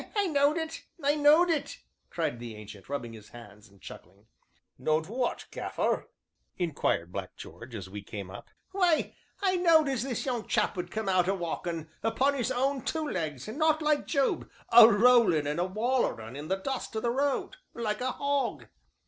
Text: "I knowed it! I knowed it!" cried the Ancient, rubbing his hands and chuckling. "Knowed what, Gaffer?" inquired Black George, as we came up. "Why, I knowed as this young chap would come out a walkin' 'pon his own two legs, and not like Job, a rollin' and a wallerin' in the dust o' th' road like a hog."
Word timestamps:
"I 0.15 0.25
knowed 0.25 0.57
it! 0.57 0.83
I 1.03 1.13
knowed 1.13 1.51
it!" 1.51 1.77
cried 2.09 2.39
the 2.39 2.55
Ancient, 2.55 2.89
rubbing 2.89 3.13
his 3.13 3.29
hands 3.29 3.69
and 3.69 3.79
chuckling. 3.79 4.25
"Knowed 4.79 5.05
what, 5.05 5.45
Gaffer?" 5.51 6.09
inquired 6.57 7.11
Black 7.11 7.35
George, 7.35 7.75
as 7.75 7.87
we 7.87 8.01
came 8.01 8.31
up. 8.31 8.49
"Why, 8.71 9.13
I 9.43 9.57
knowed 9.57 9.87
as 9.89 10.01
this 10.01 10.25
young 10.25 10.47
chap 10.47 10.75
would 10.75 10.89
come 10.89 11.07
out 11.07 11.27
a 11.27 11.35
walkin' 11.35 11.87
'pon 12.01 12.33
his 12.33 12.51
own 12.51 12.81
two 12.81 13.07
legs, 13.07 13.47
and 13.47 13.59
not 13.59 13.83
like 13.83 14.07
Job, 14.07 14.49
a 14.73 14.87
rollin' 14.89 15.45
and 15.45 15.59
a 15.59 15.67
wallerin' 15.67 16.35
in 16.35 16.47
the 16.47 16.57
dust 16.57 16.95
o' 16.95 16.99
th' 17.01 17.15
road 17.15 17.57
like 17.75 18.01
a 18.01 18.13
hog." 18.13 18.65